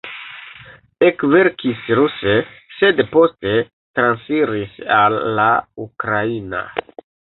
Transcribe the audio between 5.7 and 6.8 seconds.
ukraina.